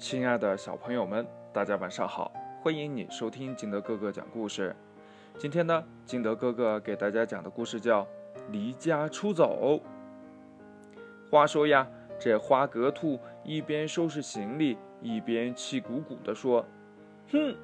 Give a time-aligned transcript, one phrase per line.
[0.00, 2.32] 亲爱的小朋友们，大家晚上好！
[2.62, 4.74] 欢迎你收听金德哥哥讲故事。
[5.36, 8.02] 今天呢，金德哥哥给大家讲的故事叫
[8.50, 9.78] 《离家出走》。
[11.30, 11.86] 话说呀，
[12.18, 16.64] 这花格兔一边收拾行李，一边气鼓鼓地说
[17.30, 17.54] ：“哼，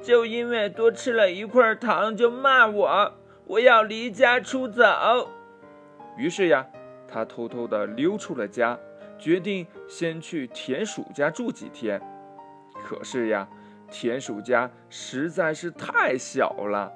[0.00, 3.12] 就因为多吃了一块糖就骂我，
[3.46, 5.28] 我要离家出走。”
[6.16, 6.64] 于是呀，
[7.08, 8.78] 他偷偷地溜出了家。
[9.20, 12.00] 决定先去田鼠家住几天，
[12.82, 13.46] 可是呀，
[13.90, 16.90] 田鼠家实在是太小了，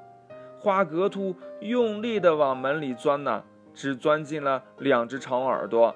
[0.59, 5.95] 花格兔用力的往门里钻呢，只钻进了两只长耳朵。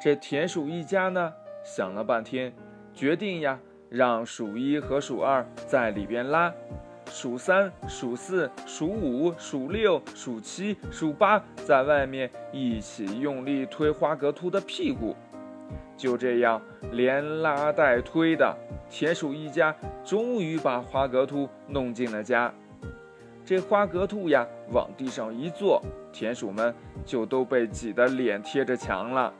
[0.00, 2.54] 这田鼠一家呢，想了半天，
[2.94, 6.50] 决定呀，让鼠一和鼠二在里边拉。
[7.10, 15.14] 数三、数四、数五、数六、数七、数八，在外面一起用力推花格兔的屁股。
[15.96, 18.56] 就这样，连拉带推的，
[18.88, 22.50] 田鼠一家终于把花格兔弄进了家。
[23.44, 29.34] 这花格兔呀，往地上一坐，田鼠们就都被挤得脸贴着墙了。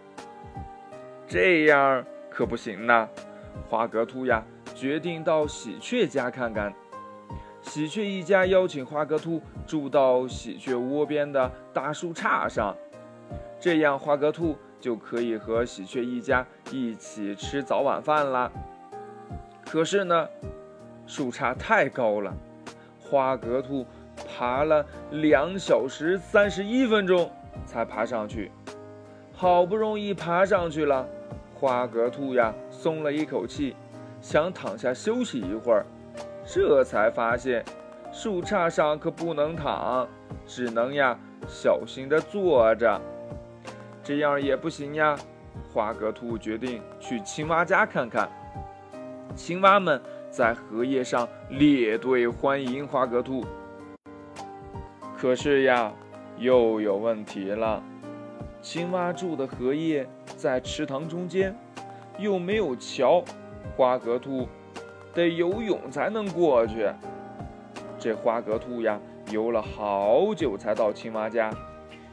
[1.27, 3.09] 这样可不行呐！
[3.69, 4.45] 花格兔呀，
[4.75, 6.75] 决定到喜鹊家看看。
[7.71, 12.77] 喜鹊一家邀请花格兔住到喜鹊窝边的大树杈上，
[13.61, 18.51] 这样花格兔就可以和喜鹊一家一起吃早晚饭了。
[19.65, 20.29] 可是呢，
[21.07, 22.35] 树杈太高了，
[22.99, 23.87] 花格兔
[24.27, 27.31] 爬了两小时三十一分钟
[27.65, 28.51] 才爬上去。
[29.33, 31.07] 好不容易爬上去了，
[31.55, 33.77] 花格兔呀松了一口气，
[34.21, 35.87] 想躺下休息一会儿。
[36.45, 37.65] 这才发现，
[38.13, 40.09] 树杈上可不能躺，
[40.47, 41.17] 只能呀
[41.47, 43.01] 小心地坐着。
[44.03, 45.17] 这样也不行呀。
[45.73, 48.29] 花格兔决定去青蛙家看看。
[49.37, 53.45] 青蛙们在荷叶上列队欢迎花格兔。
[55.17, 55.93] 可是呀，
[56.39, 57.83] 又有问题了。
[58.61, 61.57] 青蛙住的荷叶在池塘中间，
[62.19, 63.23] 又没有桥。
[63.77, 64.49] 花格兔。
[65.15, 66.89] 得游泳才能过去。
[67.99, 68.99] 这花格兔呀，
[69.31, 71.51] 游了好久才到青蛙家。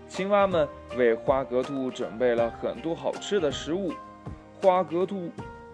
[0.08, 3.91] 青蛙们为花格兔准备了很多好吃的食物，
[4.62, 5.30] 花格兔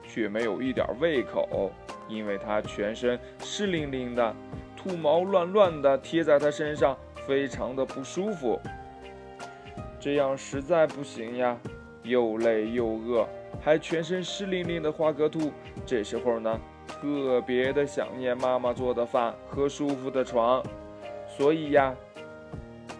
[0.08, 1.72] 却没有一点胃口，
[2.08, 4.36] 因为它全身湿淋淋的，
[4.76, 6.98] 兔毛乱乱的贴在它身上，
[7.28, 8.60] 非常的不舒服。
[10.00, 11.58] 这样实在不行呀，
[12.02, 13.28] 又累又饿，
[13.62, 15.52] 还全身湿淋淋的花格兔，
[15.86, 16.60] 这时候呢？
[16.88, 20.64] 特别的想念妈妈做的饭和舒服的床，
[21.28, 21.94] 所以呀，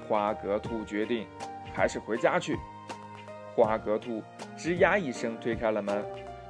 [0.08, 1.26] 花格兔决定
[1.74, 2.58] 还是回家去。
[3.56, 4.22] 花格兔
[4.58, 6.04] 吱呀一声推开了门，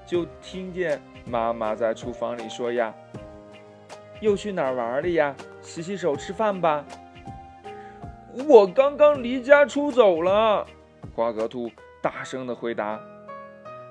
[0.06, 2.94] 就听见妈妈在厨房里说：“呀，
[4.22, 5.36] 又去哪儿玩了呀？
[5.62, 6.86] 洗洗手，吃饭吧。”
[8.48, 10.66] 我刚刚离家出走了。
[11.16, 11.70] 花格兔
[12.02, 13.00] 大声的回答。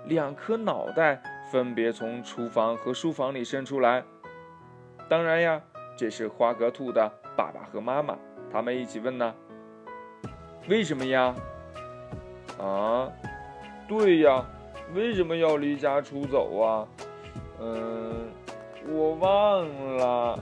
[0.07, 1.23] 两颗脑袋。
[1.53, 4.03] 分别从厨房和书房里伸出来。
[5.07, 5.61] 当然呀，
[5.99, 8.17] 这是花格兔的爸爸和妈妈，
[8.51, 9.35] 他们一起问呢
[10.67, 11.35] ：“为什么呀？”
[12.59, 13.07] 啊，
[13.87, 14.43] 对呀，
[14.95, 16.89] 为什么要离家出走啊？
[17.61, 18.31] 嗯，
[18.89, 20.39] 我忘了。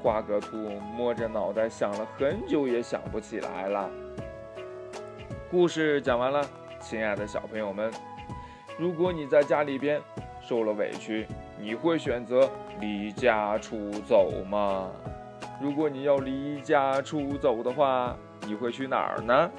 [0.00, 0.56] 花格兔
[0.96, 3.90] 摸着脑袋想了很久，也想不起来了。
[5.50, 6.40] 故事讲完了，
[6.78, 7.90] 亲爱的小朋友们，
[8.78, 10.00] 如果你在家里边。
[10.46, 11.26] 受了委屈，
[11.58, 12.48] 你会选择
[12.80, 14.88] 离家出走吗？
[15.60, 19.50] 如果你要离家出走的话，你会去哪儿呢？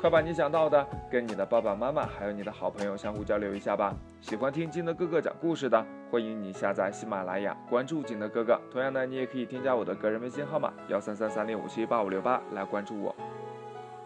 [0.00, 3.94] 快把你想到的跟你的爸爸妈妈还有你的好朋友相互交流一下吧。
[4.22, 8.58] 喜欢听金德哥哥讲故事的，欢迎你下载喜马拉雅，关注金德哥哥。
[8.70, 13.14] 同样的，你也可以添加我的个人微信号码幺三三三零五七八五六八来关注我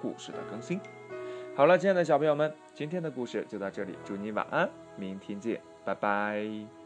[0.03, 0.81] 故事的更新。
[1.54, 5.61] 好了，亲爱的小朋友们，今天的故事就到这里，祝你晚安，明天见。
[5.84, 6.86] 拜拜。